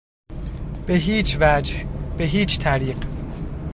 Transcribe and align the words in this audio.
به 0.87 0.93
هیچ 0.93 1.37
وجه، 1.41 1.85
به 2.17 2.23
هیچ 2.23 2.59
طریق 2.59 2.97